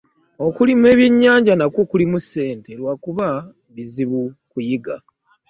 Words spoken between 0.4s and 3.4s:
Okulima ebyennyanja nakwo kulimu ssente lwakuba